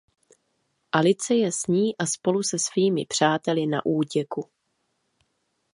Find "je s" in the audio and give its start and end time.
1.35-1.67